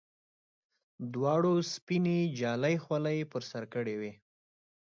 دواړو 1.13 1.53
سپینې 1.73 2.17
جالۍ 2.39 2.75
خولۍ 2.83 3.19
پر 3.31 3.41
سر 3.51 3.63
کړې 3.73 3.95
وې. 4.01 4.11